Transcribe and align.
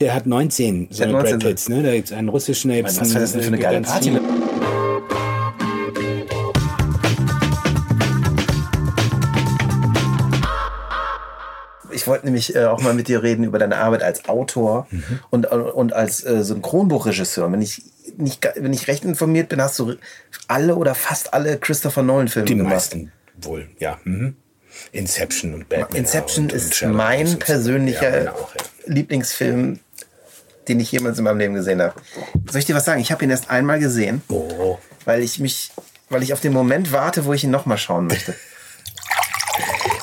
Der 0.00 0.14
hat 0.14 0.24
19, 0.26 0.88
so 0.90 1.02
hat 1.04 1.10
19. 1.10 1.38
Brad 1.38 1.48
Pitts, 1.48 1.68
ne? 1.68 1.82
Da 1.82 1.92
gibt's 1.94 2.12
einen 2.12 2.28
russischen, 2.30 2.70
da 2.70 2.76
gibt's 2.76 2.98
Was 2.98 3.12
war 3.12 3.20
das 3.20 3.32
denn 3.32 3.42
für 3.42 3.48
eine 3.48 3.58
geile 3.58 3.82
Party? 3.82 4.10
viele- 4.10 4.20
Ich 11.92 12.06
wollte 12.06 12.26
nämlich 12.26 12.54
äh, 12.54 12.66
auch 12.66 12.80
mal 12.82 12.94
mit 12.94 13.08
dir 13.08 13.22
reden 13.22 13.42
über 13.44 13.58
deine 13.58 13.78
Arbeit 13.78 14.02
als 14.02 14.28
Autor 14.28 14.86
und, 15.30 15.46
und 15.46 15.92
als 15.92 16.24
äh, 16.24 16.44
Synchronbuchregisseur. 16.44 17.50
Wenn 17.50 17.62
ich, 17.62 17.82
nicht, 18.16 18.48
wenn 18.54 18.72
ich 18.72 18.86
recht 18.86 19.04
informiert 19.04 19.48
bin, 19.48 19.60
hast 19.60 19.78
du 19.80 19.94
alle 20.46 20.76
oder 20.76 20.94
fast 20.94 21.34
alle 21.34 21.58
Christopher 21.58 22.02
Nolan-Filme 22.02 22.46
Die 22.46 22.54
gemacht. 22.56 22.74
meisten 22.74 23.12
wohl, 23.42 23.68
ja. 23.80 23.98
Mhm. 24.04 24.36
Inception 24.92 25.52
und 25.54 25.68
Batman. 25.68 25.98
Inception 26.02 26.44
und, 26.44 26.52
ist 26.52 26.80
mein 26.84 27.20
und 27.22 27.26
so. 27.26 27.36
persönlicher 27.38 28.24
Ja, 28.24 28.32
auch, 28.32 28.54
ja. 28.54 28.62
Lieblingsfilm, 28.86 29.80
den 30.70 30.80
ich 30.80 30.90
jemals 30.92 31.18
in 31.18 31.24
meinem 31.24 31.38
Leben 31.38 31.54
gesehen 31.54 31.82
habe. 31.82 31.94
Soll 32.50 32.60
ich 32.60 32.64
dir 32.66 32.74
was 32.74 32.84
sagen? 32.84 33.00
Ich 33.00 33.10
habe 33.12 33.22
ihn 33.24 33.30
erst 33.30 33.50
einmal 33.50 33.78
gesehen, 33.80 34.22
Oh, 34.28 34.78
weil 35.04 35.22
ich 35.22 35.38
mich, 35.38 35.70
weil 36.08 36.22
ich 36.22 36.32
auf 36.32 36.40
den 36.40 36.52
Moment 36.52 36.92
warte, 36.92 37.24
wo 37.24 37.32
ich 37.34 37.44
ihn 37.44 37.50
nochmal 37.50 37.76
schauen 37.78 38.06
möchte. 38.06 38.34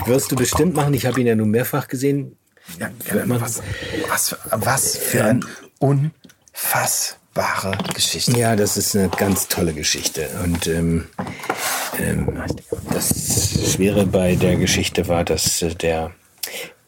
wirst 0.06 0.32
du 0.32 0.36
bestimmt 0.36 0.74
machen. 0.76 0.94
Ich 0.94 1.06
habe 1.06 1.20
ihn 1.22 1.28
ja 1.28 1.36
nun 1.36 1.50
mehrfach 1.50 1.88
gesehen. 1.88 2.38
Ja, 2.80 2.90
man- 3.26 3.40
was, 3.42 3.62
was, 4.10 4.30
für- 4.30 4.38
was 4.52 4.98
für 4.98 5.24
eine 5.24 5.40
unfassbare 5.80 7.78
Geschichte. 7.94 8.38
Ja, 8.38 8.56
das 8.56 8.78
ist 8.78 8.96
eine 8.96 9.10
ganz 9.10 9.48
tolle 9.48 9.74
Geschichte. 9.74 10.28
Und 10.44 10.68
ähm, 10.68 11.08
ähm, 12.00 12.42
das 12.92 13.72
Schwere 13.74 14.06
bei 14.06 14.36
der 14.36 14.56
Geschichte 14.58 15.08
war, 15.08 15.24
dass 15.24 15.62
äh, 15.62 15.74
der, 15.76 16.12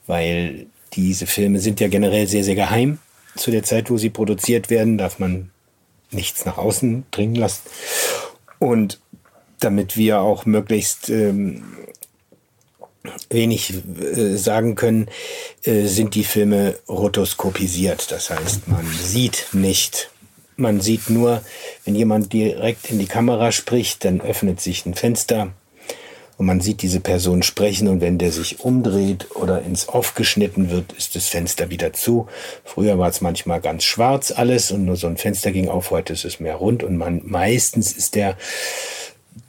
weil 0.08 0.68
diese 0.94 1.28
Filme 1.28 1.60
sind 1.60 1.80
ja 1.80 1.88
generell 1.88 2.28
sehr, 2.28 2.44
sehr 2.44 2.56
geheim. 2.56 2.98
Zu 3.40 3.52
der 3.52 3.64
Zeit, 3.64 3.90
wo 3.90 3.98
sie 3.98 4.10
produziert 4.10 4.70
werden, 4.70 4.98
darf 4.98 5.18
man 5.18 5.50
nichts 6.12 6.46
nach 6.46 6.58
außen 6.58 7.06
dringen 7.12 7.36
lassen. 7.36 7.62
Und 8.60 9.00
damit 9.60 9.96
wir 9.98 10.22
auch 10.22 10.46
möglichst 10.46 11.10
ähm, 11.10 11.64
wenig 13.30 13.74
äh, 13.74 14.36
sagen 14.36 14.76
können, 14.76 15.08
äh, 15.64 15.86
sind 15.86 16.16
die 16.16 16.24
Filme 16.24 16.76
rotoskopisiert. 16.88 18.12
Das 18.12 18.30
heißt, 18.30 18.68
man 18.68 18.86
sieht 18.86 19.48
nicht. 19.54 20.12
Man 20.58 20.82
sieht 20.82 21.10
nur, 21.10 21.42
wenn 21.86 21.96
jemand 21.96 22.34
direkt 22.34 22.92
in 22.92 23.00
die 23.00 23.08
Kamera 23.08 23.54
spricht, 23.54 24.04
dann 24.04 24.20
öffnet 24.20 24.60
sich 24.60 24.86
ein 24.86 24.94
Fenster 24.94 25.54
und 26.40 26.46
man 26.46 26.62
sieht 26.62 26.82
diese 26.82 27.02
Person 27.02 27.44
sprechen 27.44 27.90
und 27.90 28.00
wenn 28.00 28.18
der 28.18 28.32
sich 28.32 28.62
umdreht 28.62 29.28
oder 29.36 29.62
ins 29.62 29.90
Off 29.90 30.16
geschnitten 30.16 30.72
wird, 30.72 30.94
ist 30.94 31.18
das 31.18 31.28
Fenster 31.28 31.70
wieder 31.70 31.92
zu. 31.92 32.28
Früher 32.64 32.98
war 32.98 33.10
es 33.10 33.20
manchmal 33.20 33.60
ganz 33.60 33.84
schwarz 33.84 34.32
alles 34.32 34.72
und 34.72 34.86
nur 34.86 34.96
so 34.96 35.08
ein 35.08 35.18
Fenster 35.18 35.52
ging 35.52 35.68
auf, 35.68 35.92
heute 35.92 36.14
ist 36.14 36.24
es 36.24 36.40
mehr 36.40 36.56
rund 36.56 36.82
und 36.82 36.96
man 36.96 37.22
meistens 37.26 37.92
ist 37.92 38.16
der 38.16 38.38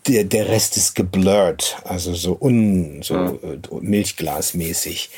der, 0.08 0.24
der 0.24 0.48
Rest 0.48 0.76
ist 0.76 0.96
geblurrt, 0.96 1.76
also 1.84 2.12
so 2.12 2.36
un, 2.40 3.02
so 3.02 3.14
äh, 3.14 3.58
Milchglasmäßig. 3.80 5.10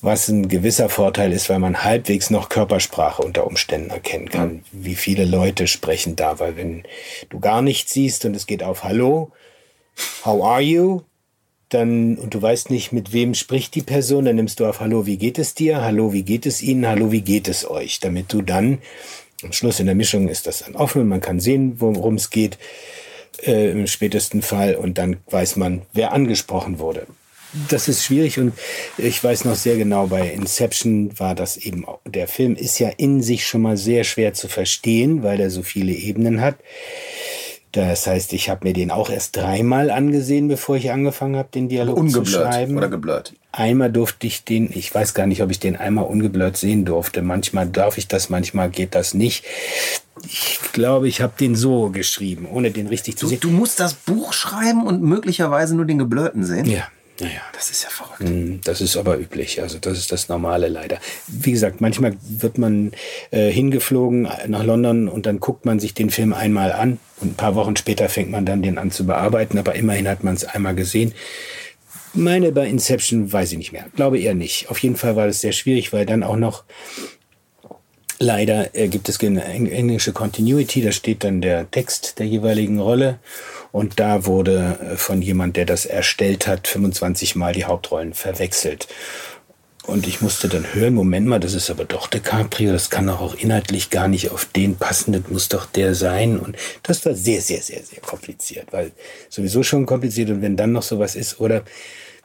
Was 0.00 0.28
ein 0.28 0.48
gewisser 0.48 0.88
Vorteil 0.88 1.32
ist, 1.32 1.48
weil 1.48 1.58
man 1.58 1.84
halbwegs 1.84 2.30
noch 2.30 2.48
Körpersprache 2.48 3.22
unter 3.22 3.46
Umständen 3.46 3.90
erkennen 3.90 4.30
kann. 4.30 4.64
Wie 4.72 4.96
viele 4.96 5.24
Leute 5.24 5.68
sprechen 5.68 6.16
da, 6.16 6.40
weil 6.40 6.56
wenn 6.56 6.84
du 7.30 7.38
gar 7.38 7.62
nichts 7.62 7.92
siehst 7.92 8.24
und 8.24 8.34
es 8.34 8.46
geht 8.46 8.64
auf 8.64 8.82
Hallo, 8.82 9.30
how 10.24 10.42
are 10.44 10.60
you? 10.62 11.02
Dann, 11.68 12.16
und 12.18 12.34
du 12.34 12.42
weißt 12.42 12.70
nicht, 12.70 12.92
mit 12.92 13.14
wem 13.14 13.34
spricht 13.34 13.74
die 13.74 13.82
Person, 13.82 14.26
dann 14.26 14.36
nimmst 14.36 14.60
du 14.60 14.66
auf 14.66 14.80
Hallo, 14.80 15.06
wie 15.06 15.16
geht 15.16 15.38
es 15.38 15.54
dir? 15.54 15.80
Hallo, 15.80 16.12
wie 16.12 16.22
geht 16.22 16.44
es 16.44 16.60
Ihnen? 16.60 16.86
Hallo, 16.86 17.12
wie 17.12 17.22
geht 17.22 17.48
es 17.48 17.68
euch? 17.68 17.98
Damit 18.00 18.30
du 18.32 18.42
dann, 18.42 18.78
am 19.42 19.52
Schluss 19.52 19.80
in 19.80 19.86
der 19.86 19.94
Mischung 19.94 20.28
ist 20.28 20.46
das 20.46 20.58
dann 20.60 20.76
offen 20.76 21.08
man 21.08 21.20
kann 21.20 21.40
sehen, 21.40 21.80
worum 21.80 22.16
es 22.16 22.28
geht 22.30 22.58
äh, 23.44 23.70
im 23.70 23.86
spätesten 23.86 24.42
Fall 24.42 24.76
und 24.76 24.98
dann 24.98 25.16
weiß 25.30 25.56
man, 25.56 25.82
wer 25.94 26.12
angesprochen 26.12 26.78
wurde. 26.78 27.06
Das 27.68 27.88
ist 27.88 28.04
schwierig 28.04 28.38
und 28.38 28.52
ich 28.98 29.22
weiß 29.22 29.44
noch 29.44 29.56
sehr 29.56 29.76
genau, 29.76 30.06
bei 30.06 30.28
Inception 30.28 31.18
war 31.18 31.34
das 31.34 31.56
eben, 31.56 31.86
auch- 31.86 32.00
der 32.06 32.28
Film 32.28 32.54
ist 32.54 32.78
ja 32.78 32.88
in 32.90 33.22
sich 33.22 33.46
schon 33.46 33.62
mal 33.62 33.76
sehr 33.76 34.04
schwer 34.04 34.32
zu 34.32 34.48
verstehen, 34.48 35.22
weil 35.22 35.40
er 35.40 35.50
so 35.50 35.62
viele 35.62 35.92
Ebenen 35.92 36.40
hat. 36.40 36.56
Das 37.72 38.06
heißt, 38.06 38.34
ich 38.34 38.50
habe 38.50 38.66
mir 38.68 38.74
den 38.74 38.90
auch 38.90 39.08
erst 39.08 39.36
dreimal 39.36 39.90
angesehen, 39.90 40.46
bevor 40.48 40.76
ich 40.76 40.90
angefangen 40.90 41.36
habe, 41.36 41.48
den 41.54 41.68
Dialog 41.70 41.96
zu 41.96 42.00
Ungeblurrt 42.02 42.52
schreiben. 42.52 42.76
oder 42.76 42.88
geblurrt. 42.88 43.32
Einmal 43.50 43.90
durfte 43.90 44.26
ich 44.26 44.44
den, 44.44 44.70
ich 44.72 44.94
weiß 44.94 45.14
gar 45.14 45.26
nicht, 45.26 45.42
ob 45.42 45.50
ich 45.50 45.58
den 45.58 45.76
einmal 45.76 46.04
ungeblurrt 46.04 46.56
sehen 46.58 46.84
durfte. 46.84 47.22
Manchmal 47.22 47.66
darf 47.66 47.96
ich 47.96 48.08
das, 48.08 48.28
manchmal 48.28 48.68
geht 48.70 48.94
das 48.94 49.14
nicht. 49.14 49.44
Ich 50.26 50.58
glaube, 50.72 51.08
ich 51.08 51.20
habe 51.22 51.32
den 51.40 51.54
so 51.56 51.88
geschrieben, 51.90 52.46
ohne 52.52 52.70
den 52.70 52.86
richtig 52.88 53.16
zu 53.16 53.24
Du, 53.26 53.30
sehen. 53.30 53.40
du 53.40 53.48
musst 53.50 53.80
das 53.80 53.94
Buch 53.94 54.32
schreiben 54.34 54.86
und 54.86 55.02
möglicherweise 55.02 55.74
nur 55.74 55.86
den 55.86 55.98
geblurrten 55.98 56.44
sehen. 56.44 56.66
Ja, 56.66 56.84
naja. 57.22 57.40
Das 57.52 57.70
ist 57.70 57.84
ja 57.84 57.90
verrückt. 57.90 58.20
Mm, 58.20 58.60
Das 58.64 58.80
ist 58.80 58.96
aber 58.96 59.18
üblich. 59.18 59.62
Also 59.62 59.78
das 59.78 59.98
ist 59.98 60.10
das 60.12 60.28
Normale 60.28 60.68
leider. 60.68 60.98
Wie 61.28 61.52
gesagt, 61.52 61.80
manchmal 61.80 62.16
wird 62.20 62.58
man 62.58 62.92
äh, 63.30 63.50
hingeflogen 63.50 64.28
nach 64.46 64.64
London 64.64 65.08
und 65.08 65.26
dann 65.26 65.40
guckt 65.40 65.64
man 65.64 65.78
sich 65.80 65.94
den 65.94 66.10
Film 66.10 66.32
einmal 66.32 66.72
an 66.72 66.98
und 67.20 67.32
ein 67.32 67.34
paar 67.34 67.54
Wochen 67.54 67.76
später 67.76 68.08
fängt 68.08 68.30
man 68.30 68.44
dann 68.44 68.62
den 68.62 68.78
an 68.78 68.90
zu 68.90 69.06
bearbeiten. 69.06 69.58
Aber 69.58 69.74
immerhin 69.74 70.08
hat 70.08 70.24
man 70.24 70.34
es 70.34 70.44
einmal 70.44 70.74
gesehen. 70.74 71.14
Meine 72.14 72.52
bei 72.52 72.66
Inception 72.66 73.32
weiß 73.32 73.52
ich 73.52 73.58
nicht 73.58 73.72
mehr. 73.72 73.86
Glaube 73.96 74.18
eher 74.18 74.34
nicht. 74.34 74.68
Auf 74.68 74.78
jeden 74.78 74.96
Fall 74.96 75.16
war 75.16 75.26
das 75.26 75.40
sehr 75.40 75.52
schwierig, 75.52 75.92
weil 75.92 76.04
dann 76.04 76.22
auch 76.22 76.36
noch 76.36 76.64
Leider 78.22 78.76
äh, 78.76 78.86
gibt 78.86 79.08
es 79.08 79.18
eine 79.20 79.42
eng- 79.44 79.66
englische 79.66 80.12
Continuity, 80.12 80.80
da 80.80 80.92
steht 80.92 81.24
dann 81.24 81.40
der 81.40 81.68
Text 81.72 82.20
der 82.20 82.26
jeweiligen 82.26 82.78
Rolle. 82.78 83.18
Und 83.72 83.98
da 83.98 84.26
wurde 84.26 84.78
äh, 84.92 84.96
von 84.96 85.22
jemand, 85.22 85.56
der 85.56 85.66
das 85.66 85.86
erstellt 85.86 86.46
hat, 86.46 86.68
25 86.68 87.34
Mal 87.34 87.52
die 87.52 87.64
Hauptrollen 87.64 88.14
verwechselt. 88.14 88.86
Und 89.84 90.06
ich 90.06 90.20
musste 90.20 90.48
dann 90.48 90.72
hören, 90.72 90.94
Moment 90.94 91.26
mal, 91.26 91.40
das 91.40 91.54
ist 91.54 91.68
aber 91.68 91.84
doch 91.84 92.06
DiCaprio, 92.06 92.70
das 92.70 92.90
kann 92.90 93.08
doch 93.08 93.20
auch 93.20 93.34
inhaltlich 93.34 93.90
gar 93.90 94.06
nicht 94.06 94.30
auf 94.30 94.44
den 94.44 94.76
passen, 94.76 95.12
das 95.12 95.22
muss 95.28 95.48
doch 95.48 95.66
der 95.66 95.96
sein. 95.96 96.38
Und 96.38 96.54
das 96.84 97.04
war 97.04 97.14
sehr, 97.14 97.40
sehr, 97.40 97.60
sehr, 97.60 97.82
sehr 97.82 98.00
kompliziert, 98.00 98.68
weil 98.70 98.92
sowieso 99.30 99.64
schon 99.64 99.84
kompliziert. 99.84 100.30
Und 100.30 100.42
wenn 100.42 100.56
dann 100.56 100.70
noch 100.70 100.84
sowas 100.84 101.16
ist 101.16 101.40
oder 101.40 101.64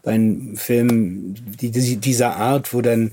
bei 0.03 0.11
einem 0.11 0.55
Film 0.57 1.33
die, 1.59 1.71
die, 1.71 1.97
dieser 1.97 2.35
Art, 2.35 2.73
wo 2.73 2.81
dann 2.81 3.11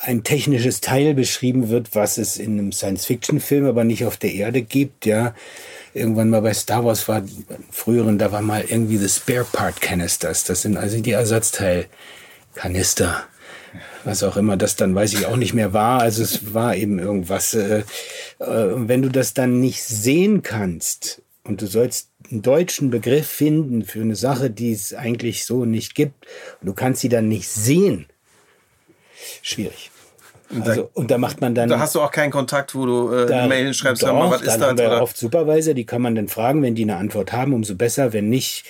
ein 0.00 0.24
technisches 0.24 0.80
Teil 0.80 1.14
beschrieben 1.14 1.68
wird, 1.68 1.94
was 1.94 2.18
es 2.18 2.36
in 2.36 2.58
einem 2.58 2.72
Science-Fiction-Film 2.72 3.66
aber 3.66 3.84
nicht 3.84 4.04
auf 4.04 4.16
der 4.16 4.34
Erde 4.34 4.62
gibt, 4.62 5.06
ja. 5.06 5.32
Irgendwann 5.94 6.30
mal 6.30 6.42
bei 6.42 6.52
Star 6.52 6.84
Wars 6.84 7.06
war, 7.06 7.22
früheren, 7.70 8.18
da 8.18 8.32
war 8.32 8.42
mal 8.42 8.64
irgendwie 8.68 8.96
the 8.96 9.08
Spare 9.08 9.44
Part 9.44 9.80
Canisters. 9.80 10.42
Das 10.42 10.62
sind 10.62 10.76
also 10.76 11.00
die 11.00 11.12
Ersatzteilkanister. 11.12 13.22
Was 14.04 14.24
auch 14.24 14.36
immer 14.36 14.56
das 14.56 14.76
dann, 14.76 14.94
weiß 14.94 15.14
ich 15.14 15.26
auch 15.26 15.36
nicht 15.36 15.54
mehr 15.54 15.72
war. 15.72 16.00
Also 16.00 16.22
es 16.22 16.52
war 16.52 16.76
eben 16.76 16.98
irgendwas. 16.98 17.54
Äh, 17.54 17.84
äh, 18.38 18.38
wenn 18.38 19.02
du 19.02 19.08
das 19.08 19.34
dann 19.34 19.60
nicht 19.60 19.84
sehen 19.84 20.42
kannst 20.42 21.22
und 21.44 21.62
du 21.62 21.66
sollst 21.66 22.10
einen 22.30 22.42
deutschen 22.42 22.90
Begriff 22.90 23.28
finden 23.28 23.84
für 23.84 24.00
eine 24.00 24.16
Sache, 24.16 24.50
die 24.50 24.72
es 24.72 24.94
eigentlich 24.94 25.44
so 25.44 25.64
nicht 25.64 25.94
gibt, 25.94 26.26
und 26.60 26.66
du 26.66 26.72
kannst 26.72 27.02
sie 27.02 27.08
dann 27.08 27.28
nicht 27.28 27.48
sehen, 27.48 28.06
schwierig. 29.42 29.90
Also, 30.62 30.90
und 30.92 31.10
da 31.10 31.18
macht 31.18 31.40
man 31.40 31.54
dann. 31.54 31.68
Da 31.68 31.78
hast 31.78 31.94
du 31.94 32.00
auch 32.00 32.10
keinen 32.10 32.30
Kontakt, 32.30 32.74
wo 32.74 32.86
du 32.86 33.12
äh, 33.12 33.32
eine 33.32 33.48
Mail 33.48 33.74
schreibst, 33.74 34.02
sag 34.02 34.12
mal, 34.14 34.24
doch, 34.24 34.32
was 34.32 34.42
ist 34.42 34.54
das? 34.56 34.60
haben 34.60 34.78
wir 34.78 34.86
Oder? 34.86 35.02
oft 35.02 35.16
Supervisor, 35.16 35.74
die 35.74 35.86
kann 35.86 36.02
man 36.02 36.14
dann 36.14 36.28
fragen, 36.28 36.62
wenn 36.62 36.74
die 36.74 36.82
eine 36.82 36.96
Antwort 36.96 37.32
haben, 37.32 37.54
umso 37.54 37.74
besser. 37.74 38.12
Wenn 38.12 38.28
nicht, 38.28 38.64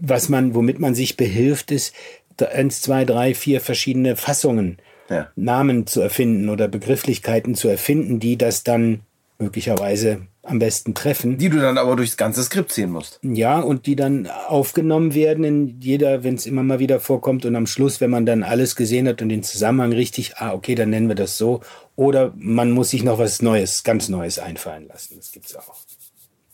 was 0.00 0.28
man, 0.28 0.54
womit 0.54 0.80
man 0.80 0.94
sich 0.94 1.16
behilft, 1.16 1.70
ist 1.70 1.94
da 2.38 2.46
eins, 2.46 2.80
zwei, 2.80 3.04
drei, 3.04 3.34
vier 3.34 3.60
verschiedene 3.60 4.16
Fassungen, 4.16 4.78
Ja. 5.08 5.28
Namen 5.36 5.86
zu 5.86 6.00
erfinden 6.00 6.48
oder 6.48 6.66
Begrifflichkeiten 6.66 7.54
zu 7.54 7.68
erfinden, 7.68 8.18
die 8.18 8.36
das 8.36 8.64
dann 8.64 9.00
möglicherweise 9.38 10.22
am 10.46 10.58
besten 10.58 10.94
treffen. 10.94 11.38
Die 11.38 11.48
du 11.48 11.60
dann 11.60 11.78
aber 11.78 11.96
durchs 11.96 12.16
ganze 12.16 12.42
Skript 12.42 12.72
ziehen 12.72 12.90
musst. 12.90 13.18
Ja, 13.22 13.60
und 13.60 13.86
die 13.86 13.96
dann 13.96 14.28
aufgenommen 14.28 15.14
werden 15.14 15.44
in 15.44 15.80
jeder, 15.80 16.24
wenn 16.24 16.34
es 16.34 16.46
immer 16.46 16.62
mal 16.62 16.78
wieder 16.78 17.00
vorkommt 17.00 17.44
und 17.44 17.56
am 17.56 17.66
Schluss, 17.66 18.00
wenn 18.00 18.10
man 18.10 18.26
dann 18.26 18.42
alles 18.42 18.76
gesehen 18.76 19.08
hat 19.08 19.22
und 19.22 19.28
den 19.28 19.42
Zusammenhang 19.42 19.92
richtig, 19.92 20.36
ah, 20.36 20.52
okay, 20.52 20.74
dann 20.74 20.90
nennen 20.90 21.08
wir 21.08 21.14
das 21.14 21.36
so. 21.38 21.60
Oder 21.96 22.32
man 22.36 22.70
muss 22.70 22.90
sich 22.90 23.02
noch 23.02 23.18
was 23.18 23.42
Neues, 23.42 23.82
ganz 23.82 24.08
Neues 24.08 24.38
einfallen 24.38 24.88
lassen. 24.88 25.16
Das 25.16 25.32
gibt's 25.32 25.56
auch. 25.56 25.74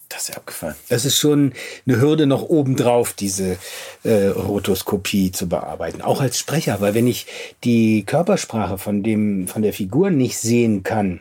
Das 0.08 0.22
ist 0.22 0.28
ja 0.28 0.36
abgefallen. 0.36 0.74
Das 0.90 1.06
ist 1.06 1.18
schon 1.18 1.52
eine 1.86 2.00
Hürde 2.00 2.26
noch 2.26 2.42
obendrauf, 2.42 3.14
diese 3.14 3.56
äh, 4.04 4.26
Rotoskopie 4.26 5.32
zu 5.32 5.48
bearbeiten. 5.48 6.02
Auch 6.02 6.20
als 6.20 6.38
Sprecher, 6.38 6.80
weil 6.82 6.92
wenn 6.94 7.06
ich 7.06 7.26
die 7.64 8.04
Körpersprache 8.04 8.76
von 8.76 9.02
dem, 9.02 9.48
von 9.48 9.62
der 9.62 9.72
Figur 9.72 10.10
nicht 10.10 10.36
sehen 10.38 10.82
kann 10.82 11.20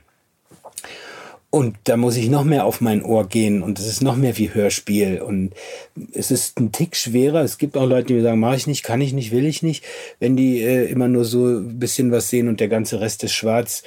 Und 1.53 1.75
da 1.83 1.97
muss 1.97 2.15
ich 2.15 2.29
noch 2.29 2.45
mehr 2.45 2.65
auf 2.65 2.79
mein 2.79 3.03
Ohr 3.03 3.27
gehen 3.27 3.61
und 3.61 3.77
es 3.77 3.85
ist 3.85 4.01
noch 4.01 4.15
mehr 4.15 4.37
wie 4.37 4.53
Hörspiel 4.53 5.19
und 5.19 5.51
es 6.13 6.31
ist 6.31 6.57
ein 6.57 6.71
Tick 6.71 6.95
schwerer. 6.95 7.41
Es 7.41 7.57
gibt 7.57 7.75
auch 7.75 7.85
Leute, 7.85 8.07
die 8.07 8.13
mir 8.13 8.21
sagen, 8.21 8.39
mache 8.39 8.55
ich 8.55 8.67
nicht, 8.67 8.83
kann 8.83 9.01
ich 9.01 9.11
nicht, 9.11 9.33
will 9.33 9.45
ich 9.45 9.61
nicht, 9.61 9.83
wenn 10.21 10.37
die 10.37 10.61
äh, 10.61 10.85
immer 10.85 11.09
nur 11.09 11.25
so 11.25 11.47
ein 11.47 11.77
bisschen 11.77 12.09
was 12.09 12.29
sehen 12.29 12.47
und 12.47 12.61
der 12.61 12.69
ganze 12.69 13.01
Rest 13.01 13.25
ist 13.25 13.33
schwarz. 13.33 13.83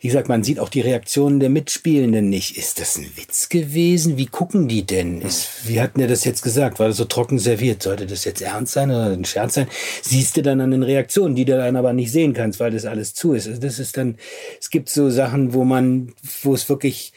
Wie 0.00 0.08
gesagt, 0.08 0.30
man 0.30 0.44
sieht 0.44 0.58
auch 0.58 0.70
die 0.70 0.80
Reaktionen 0.80 1.40
der 1.40 1.50
Mitspielenden 1.50 2.30
nicht. 2.30 2.56
Ist 2.56 2.80
das 2.80 2.96
ein 2.96 3.10
Witz 3.16 3.50
gewesen? 3.50 4.16
Wie 4.16 4.24
gucken 4.24 4.66
die 4.66 4.86
denn? 4.86 5.20
Ist, 5.20 5.68
wie 5.68 5.82
hat 5.82 5.98
der 5.98 6.08
das 6.08 6.24
jetzt 6.24 6.40
gesagt? 6.40 6.78
War 6.78 6.88
das 6.88 6.96
so 6.96 7.04
trocken 7.04 7.38
serviert? 7.38 7.82
Sollte 7.82 8.06
das 8.06 8.24
jetzt 8.24 8.40
ernst 8.40 8.72
sein 8.72 8.90
oder 8.90 9.10
ein 9.10 9.26
Scherz 9.26 9.52
sein? 9.54 9.68
Siehst 10.00 10.38
du 10.38 10.42
dann 10.42 10.62
an 10.62 10.70
den 10.70 10.82
Reaktionen, 10.82 11.34
die 11.34 11.44
du 11.44 11.54
dann 11.54 11.76
aber 11.76 11.92
nicht 11.92 12.12
sehen 12.12 12.32
kannst, 12.32 12.60
weil 12.60 12.70
das 12.70 12.86
alles 12.86 13.12
zu 13.12 13.34
ist. 13.34 13.46
Also 13.46 13.60
das 13.60 13.78
ist 13.78 13.98
dann, 13.98 14.16
es 14.58 14.70
gibt 14.70 14.88
so 14.88 15.10
Sachen, 15.10 15.52
wo 15.52 15.64
man, 15.64 16.14
wo 16.42 16.54
es 16.54 16.66
wirklich 16.70 16.93
ich, 16.94 17.12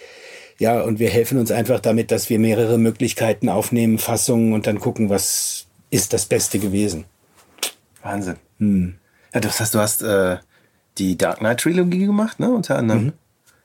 ja, 0.60 0.82
und 0.82 1.00
wir 1.00 1.10
helfen 1.10 1.38
uns 1.38 1.52
einfach 1.52 1.80
damit, 1.80 2.12
dass 2.12 2.30
wir 2.30 2.40
mehrere 2.40 2.78
Möglichkeiten 2.78 3.50
aufnehmen, 3.50 4.00
Fassungen 4.00 4.54
und 4.54 4.68
dann 4.68 4.80
gucken, 4.80 5.10
was 5.10 5.68
ist 5.90 6.14
das 6.14 6.26
Beste 6.26 6.60
gewesen. 6.60 7.06
Wahnsinn. 8.02 8.38
Hm. 8.60 8.96
Ja, 9.34 9.40
das 9.40 9.60
heißt, 9.60 9.76
du 9.76 9.80
hast 9.80 10.02
äh, 10.02 10.38
die 10.98 11.18
Dark 11.18 11.40
Knight 11.40 11.60
Trilogie 11.60 12.06
gemacht, 12.06 12.40
ne? 12.40 12.50
Unter 12.50 12.78
anderem 12.78 13.06
mhm. 13.06 13.14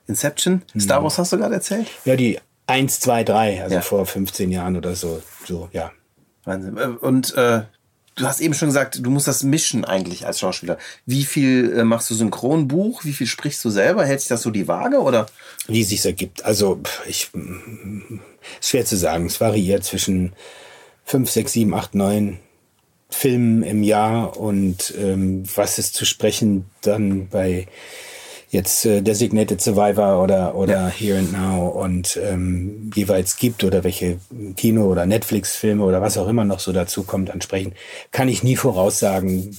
Inception. 0.07 0.61
Star 0.77 0.99
mhm. 0.99 1.03
Wars 1.05 1.17
hast 1.17 1.33
du 1.33 1.37
gerade 1.37 1.55
erzählt? 1.55 1.87
Ja, 2.05 2.15
die 2.15 2.39
1, 2.67 2.99
2, 2.99 3.23
3, 3.23 3.63
also 3.63 3.75
ja. 3.75 3.81
vor 3.81 4.05
15 4.05 4.51
Jahren 4.51 4.77
oder 4.77 4.95
so. 4.95 5.21
So, 5.45 5.69
ja. 5.71 5.91
Wahnsinn. 6.43 6.77
Äh, 6.77 6.87
und 6.87 7.35
äh, 7.35 7.63
du 8.15 8.25
hast 8.25 8.41
eben 8.41 8.53
schon 8.53 8.69
gesagt, 8.69 8.99
du 9.01 9.09
musst 9.09 9.27
das 9.27 9.43
mischen 9.43 9.85
eigentlich 9.85 10.25
als 10.25 10.39
Schauspieler. 10.39 10.77
Wie 11.05 11.23
viel 11.23 11.73
äh, 11.77 11.83
machst 11.83 12.09
du 12.09 12.15
Synchronbuch? 12.15 13.03
Wie 13.05 13.13
viel 13.13 13.27
sprichst 13.27 13.63
du 13.65 13.69
selber? 13.69 14.05
Hält 14.05 14.21
sich 14.21 14.29
das 14.29 14.41
so 14.41 14.51
die 14.51 14.67
Waage 14.67 14.99
oder? 15.01 15.25
Wie 15.67 15.83
sich 15.83 16.05
ergibt. 16.05 16.45
Also 16.45 16.81
ich 17.07 17.31
ist 18.59 18.69
schwer 18.69 18.85
zu 18.85 18.97
sagen. 18.97 19.25
Es 19.25 19.41
variiert 19.41 19.83
zwischen 19.83 20.33
fünf, 21.05 21.29
sechs, 21.29 21.53
sieben, 21.53 21.73
acht, 21.73 21.95
neun 21.95 22.39
Filmen 23.09 23.61
im 23.63 23.83
Jahr 23.83 24.37
und 24.37 24.93
ähm, 24.97 25.43
was 25.55 25.77
ist 25.77 25.93
zu 25.93 26.03
sprechen 26.03 26.65
dann 26.81 27.27
bei 27.27 27.67
jetzt 28.53 28.85
äh, 28.85 29.01
Designated 29.01 29.59
Survivor 29.59 30.21
oder, 30.21 30.55
oder 30.55 30.73
ja. 30.73 30.87
Here 30.87 31.19
and 31.19 31.33
Now 31.33 31.67
und 31.67 32.17
ähm, 32.23 32.91
jeweils 32.95 33.37
gibt 33.37 33.63
oder 33.63 33.83
welche 33.83 34.19
Kino- 34.55 34.89
oder 34.89 35.05
Netflix-Filme 35.05 35.83
oder 35.83 36.01
was 36.01 36.17
auch 36.17 36.27
immer 36.27 36.45
noch 36.45 36.59
so 36.59 36.71
dazu 36.71 37.03
kommt 37.03 37.31
ansprechen, 37.31 37.73
kann 38.11 38.29
ich 38.29 38.43
nie 38.43 38.55
voraussagen. 38.55 39.57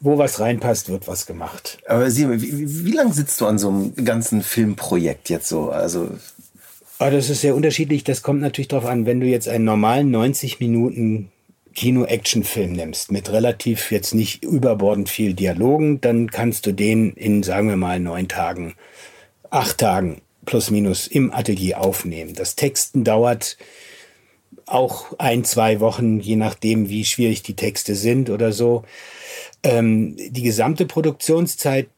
Wo 0.00 0.18
was 0.18 0.40
reinpasst, 0.40 0.90
wird 0.90 1.08
was 1.08 1.24
gemacht. 1.24 1.78
Aber 1.86 2.10
Sie, 2.10 2.28
wie, 2.28 2.84
wie, 2.84 2.92
lange 2.92 3.14
sitzt 3.14 3.40
du 3.40 3.46
an 3.46 3.58
so 3.58 3.68
einem 3.68 3.94
ganzen 4.04 4.42
Filmprojekt 4.42 5.30
jetzt 5.30 5.48
so? 5.48 5.70
Also 5.70 6.08
aber 6.98 7.08
ah, 7.08 7.10
das 7.10 7.28
ist 7.28 7.40
sehr 7.40 7.56
unterschiedlich. 7.56 8.04
Das 8.04 8.22
kommt 8.22 8.40
natürlich 8.40 8.68
darauf 8.68 8.86
an, 8.86 9.04
wenn 9.04 9.20
du 9.20 9.26
jetzt 9.26 9.48
einen 9.48 9.64
normalen 9.64 10.10
90 10.10 10.60
Minuten 10.60 11.30
Kino-Action-Film 11.74 12.72
nimmst, 12.72 13.12
mit 13.12 13.30
relativ 13.30 13.90
jetzt 13.90 14.14
nicht 14.14 14.42
überbordend 14.44 15.08
viel 15.08 15.34
Dialogen, 15.34 16.00
dann 16.00 16.30
kannst 16.30 16.66
du 16.66 16.72
den 16.72 17.12
in, 17.12 17.42
sagen 17.42 17.68
wir 17.68 17.76
mal, 17.76 18.00
neun 18.00 18.28
Tagen, 18.28 18.74
acht 19.50 19.78
Tagen 19.78 20.20
plus 20.44 20.70
minus 20.70 21.06
im 21.06 21.32
Atelier 21.32 21.80
aufnehmen. 21.80 22.34
Das 22.34 22.56
Texten 22.56 23.04
dauert 23.04 23.56
auch 24.66 25.18
ein, 25.18 25.44
zwei 25.44 25.80
Wochen, 25.80 26.20
je 26.20 26.36
nachdem, 26.36 26.88
wie 26.88 27.04
schwierig 27.04 27.42
die 27.42 27.56
Texte 27.56 27.94
sind 27.94 28.30
oder 28.30 28.52
so. 28.52 28.84
Ähm, 29.62 30.16
die 30.16 30.42
gesamte 30.42 30.86
Produktionszeit 30.86 31.88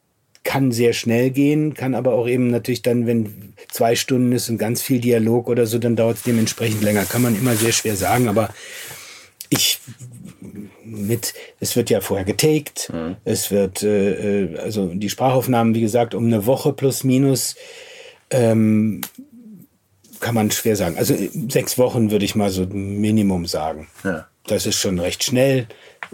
kann 0.43 0.71
sehr 0.71 0.93
schnell 0.93 1.29
gehen, 1.31 1.73
kann 1.73 1.93
aber 1.93 2.13
auch 2.13 2.27
eben 2.27 2.49
natürlich 2.49 2.81
dann, 2.81 3.05
wenn 3.05 3.53
zwei 3.69 3.95
Stunden 3.95 4.31
ist 4.31 4.49
und 4.49 4.57
ganz 4.57 4.81
viel 4.81 4.99
Dialog 4.99 5.49
oder 5.49 5.65
so, 5.65 5.77
dann 5.77 5.97
dauert 5.97 6.17
es 6.17 6.23
dementsprechend 6.23 6.81
länger. 6.81 7.03
Kann 7.03 7.21
man 7.21 7.35
immer 7.35 7.55
sehr 7.55 7.73
schwer 7.73 7.97
sagen, 7.97 8.29
aber 8.29 8.49
ich 9.49 9.79
mit, 10.83 11.33
es 11.59 11.75
wird 11.75 11.89
ja 11.89 12.01
vorher 12.01 12.25
getaked, 12.25 12.91
mhm. 12.93 13.17
es 13.25 13.51
wird, 13.51 13.83
äh, 13.83 14.43
äh, 14.43 14.59
also 14.59 14.87
die 14.87 15.09
Sprachaufnahmen, 15.09 15.75
wie 15.75 15.81
gesagt, 15.81 16.15
um 16.15 16.25
eine 16.25 16.45
Woche 16.45 16.73
plus 16.73 17.03
minus, 17.03 17.55
ähm, 18.29 19.01
kann 20.19 20.35
man 20.35 20.51
schwer 20.51 20.75
sagen. 20.75 20.97
Also 20.97 21.15
sechs 21.49 21.77
Wochen 21.77 22.11
würde 22.11 22.25
ich 22.25 22.35
mal 22.35 22.49
so 22.49 22.65
Minimum 22.65 23.45
sagen. 23.45 23.87
Ja. 24.03 24.27
Das 24.47 24.65
ist 24.65 24.77
schon 24.77 24.99
recht 24.99 25.23
schnell. 25.23 25.67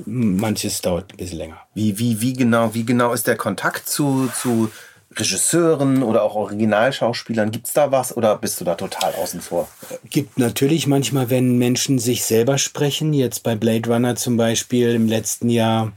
Manches 0.06 0.82
dauert 0.82 1.14
ein 1.14 1.18
bisschen 1.18 1.38
länger. 1.38 1.62
Wie, 1.74 2.00
wie, 2.00 2.20
wie 2.20 2.34
genau, 2.34 2.74
wie 2.74 2.86
genau 2.86 3.14
ist 3.14 3.28
der 3.28 3.38
Kontakt 3.38 3.88
zu, 3.88 4.30
zu 4.42 4.72
Regisseuren 5.20 6.04
oder 6.04 6.24
auch 6.24 6.36
Originalschauspielern? 6.36 7.52
Gibt 7.52 7.68
es 7.68 7.74
da 7.74 7.92
was 7.92 8.16
oder 8.16 8.38
bist 8.38 8.60
du 8.62 8.66
da 8.66 8.76
total 8.76 9.14
außen 9.16 9.42
vor? 9.42 9.68
Gibt 10.10 10.38
natürlich 10.38 10.88
manchmal, 10.88 11.30
wenn 11.30 11.58
Menschen 11.58 12.00
sich 12.00 12.24
selber 12.24 12.58
sprechen. 12.58 13.14
Jetzt 13.14 13.44
bei 13.44 13.56
Blade 13.56 13.90
Runner 13.90 14.16
zum 14.16 14.38
Beispiel 14.38 14.96
im 14.96 15.08
letzten 15.08 15.50
Jahr 15.50 15.94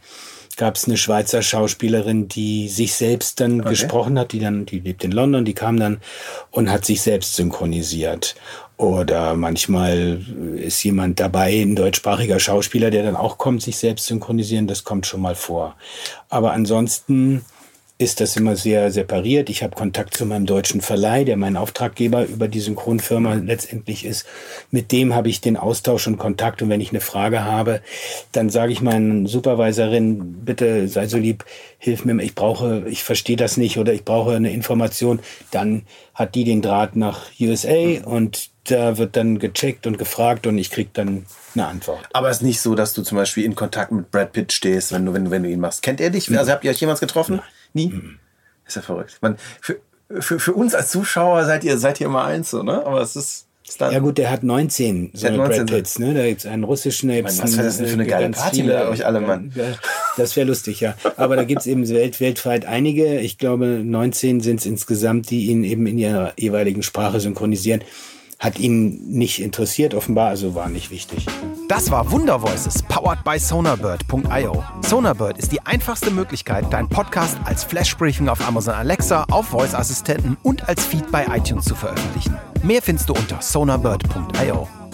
gab 0.56 0.76
es 0.76 0.86
eine 0.86 0.96
Schweizer 0.96 1.42
Schauspielerin, 1.42 2.28
die 2.28 2.68
sich 2.68 2.94
selbst 2.94 3.40
dann 3.40 3.60
okay. 3.60 3.70
gesprochen 3.70 4.18
hat, 4.18 4.32
die 4.32 4.40
dann, 4.40 4.66
die 4.66 4.80
lebt 4.80 5.04
in 5.04 5.12
London, 5.12 5.44
die 5.44 5.54
kam 5.54 5.78
dann 5.78 6.00
und 6.50 6.70
hat 6.70 6.84
sich 6.84 7.02
selbst 7.02 7.36
synchronisiert. 7.36 8.36
Oder 8.78 9.34
manchmal 9.34 10.20
ist 10.56 10.82
jemand 10.82 11.18
dabei, 11.18 11.62
ein 11.62 11.76
deutschsprachiger 11.76 12.38
Schauspieler, 12.38 12.90
der 12.90 13.04
dann 13.04 13.16
auch 13.16 13.38
kommt, 13.38 13.62
sich 13.62 13.78
selbst 13.78 14.06
synchronisieren. 14.06 14.66
Das 14.66 14.84
kommt 14.84 15.06
schon 15.06 15.22
mal 15.22 15.34
vor. 15.34 15.76
Aber 16.28 16.52
ansonsten 16.52 17.44
ist 17.98 18.20
das 18.20 18.36
immer 18.36 18.56
sehr 18.56 18.90
separiert. 18.90 19.48
Ich 19.48 19.62
habe 19.62 19.74
Kontakt 19.74 20.16
zu 20.16 20.26
meinem 20.26 20.44
deutschen 20.44 20.82
Verleih, 20.82 21.24
der 21.24 21.38
mein 21.38 21.56
Auftraggeber 21.56 22.26
über 22.26 22.46
die 22.46 22.60
Synchronfirma 22.60 23.34
letztendlich 23.34 24.04
ist. 24.04 24.26
Mit 24.70 24.92
dem 24.92 25.14
habe 25.14 25.30
ich 25.30 25.40
den 25.40 25.56
Austausch 25.56 26.06
und 26.06 26.18
Kontakt. 26.18 26.60
Und 26.60 26.68
wenn 26.68 26.82
ich 26.82 26.90
eine 26.90 27.00
Frage 27.00 27.44
habe, 27.44 27.80
dann 28.32 28.50
sage 28.50 28.72
ich 28.72 28.82
meinen 28.82 29.26
Supervisorin, 29.26 30.44
bitte 30.44 30.88
sei 30.88 31.06
so 31.06 31.16
lieb, 31.16 31.46
hilf 31.78 32.04
mir, 32.04 32.22
ich 32.22 32.34
brauche, 32.34 32.84
ich 32.86 33.02
verstehe 33.02 33.36
das 33.36 33.56
nicht 33.56 33.78
oder 33.78 33.94
ich 33.94 34.04
brauche 34.04 34.34
eine 34.34 34.52
Information. 34.52 35.20
Dann 35.50 35.86
hat 36.12 36.34
die 36.34 36.44
den 36.44 36.60
Draht 36.60 36.96
nach 36.96 37.30
USA 37.40 38.04
und 38.04 38.50
da 38.64 38.98
wird 38.98 39.16
dann 39.16 39.38
gecheckt 39.38 39.86
und 39.86 39.96
gefragt 39.96 40.46
und 40.46 40.58
ich 40.58 40.70
krieg 40.70 40.92
dann 40.92 41.24
eine 41.54 41.66
Antwort. 41.66 42.06
Aber 42.12 42.28
es 42.28 42.38
ist 42.38 42.42
nicht 42.42 42.60
so, 42.60 42.74
dass 42.74 42.92
du 42.92 43.02
zum 43.02 43.16
Beispiel 43.16 43.44
in 43.44 43.54
Kontakt 43.54 43.90
mit 43.90 44.10
Brad 44.10 44.32
Pitt 44.32 44.52
stehst, 44.52 44.92
wenn 44.92 45.06
du, 45.06 45.14
wenn 45.14 45.26
du, 45.26 45.30
wenn 45.30 45.44
du 45.44 45.48
ihn 45.48 45.60
machst. 45.60 45.82
Kennt 45.82 46.00
er 46.00 46.10
dich? 46.10 46.36
Also 46.36 46.52
habt 46.52 46.64
ihr 46.64 46.70
euch 46.70 46.80
jemals 46.80 47.00
getroffen? 47.00 47.36
Nein. 47.36 47.55
Nie? 47.76 47.88
Mhm. 47.88 48.18
Ist 48.66 48.76
ja 48.76 48.82
verrückt. 48.82 49.18
Man, 49.20 49.36
für, 49.60 49.78
für, 50.18 50.38
für 50.40 50.52
uns 50.54 50.74
als 50.74 50.90
Zuschauer 50.90 51.44
seid 51.44 51.62
ihr, 51.62 51.78
seid 51.78 52.00
ihr 52.00 52.06
immer 52.06 52.24
eins, 52.24 52.50
so, 52.50 52.62
ne? 52.62 52.84
Aber 52.84 53.00
es 53.00 53.14
ist. 53.14 53.44
Ja 53.80 53.98
gut, 53.98 54.16
der 54.16 54.30
hat 54.30 54.44
19, 54.44 55.10
so 55.12 55.26
der 55.26 55.36
19 55.36 55.66
Brad 55.66 55.76
Pitts, 55.76 55.98
ne? 55.98 56.14
Da 56.14 56.24
gibt's 56.24 56.46
einen 56.46 56.62
russischen, 56.62 57.08
da 57.08 57.16
gibt's 57.16 57.42
Was 57.42 57.56
wäre 57.56 57.66
das 57.66 57.78
denn 57.78 57.88
für 57.88 57.94
eine 57.94 58.06
geile 58.06 58.30
Party 58.30 58.60
viele, 58.62 58.78
mit 58.78 58.88
euch 58.90 59.04
alle, 59.04 59.20
Mann? 59.20 59.52
Das 60.16 60.36
wäre 60.36 60.46
lustig, 60.46 60.80
ja. 60.80 60.94
Aber 61.16 61.34
da 61.34 61.42
gibt's 61.42 61.66
eben 61.66 61.88
welt, 61.88 62.20
weltweit 62.20 62.64
einige, 62.64 63.18
ich 63.18 63.38
glaube 63.38 63.80
19 63.84 64.40
sind's 64.40 64.66
insgesamt, 64.66 65.30
die 65.30 65.46
ihn 65.46 65.64
eben 65.64 65.88
in 65.88 65.98
ihrer 65.98 66.32
jeweiligen 66.38 66.84
Sprache 66.84 67.18
synchronisieren 67.18 67.82
hat 68.38 68.58
ihn 68.58 69.08
nicht 69.08 69.40
interessiert, 69.40 69.94
offenbar, 69.94 70.28
also 70.28 70.54
war 70.54 70.68
nicht 70.68 70.90
wichtig. 70.90 71.26
Das 71.68 71.90
war 71.90 72.10
Wunder 72.10 72.40
Voices, 72.42 72.82
powered 72.82 73.24
by 73.24 73.38
Sonarbird.io. 73.38 74.64
Sonarbird 74.82 75.38
ist 75.38 75.52
die 75.52 75.60
einfachste 75.60 76.10
Möglichkeit, 76.10 76.72
deinen 76.72 76.88
Podcast 76.88 77.38
als 77.44 77.64
Flashbriefing 77.64 78.28
auf 78.28 78.46
Amazon 78.46 78.74
Alexa, 78.74 79.24
auf 79.30 79.46
Voice-Assistenten 79.46 80.36
und 80.42 80.68
als 80.68 80.84
Feed 80.84 81.10
bei 81.10 81.26
iTunes 81.34 81.64
zu 81.64 81.74
veröffentlichen. 81.74 82.36
Mehr 82.62 82.82
findest 82.82 83.08
du 83.08 83.14
unter 83.14 83.40
sonarbird.io. 83.40 84.85